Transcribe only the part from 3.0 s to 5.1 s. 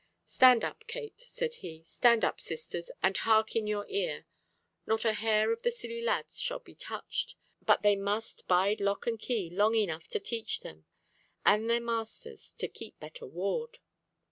and hark in your ear. Not